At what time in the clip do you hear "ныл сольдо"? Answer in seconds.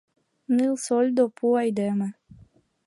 0.55-1.23